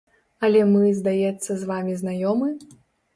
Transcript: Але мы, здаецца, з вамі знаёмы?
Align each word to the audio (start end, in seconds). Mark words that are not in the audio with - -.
Але 0.45 0.61
мы, 0.69 0.87
здаецца, 0.99 1.45
з 1.55 1.63
вамі 1.73 1.93
знаёмы? 2.01 2.49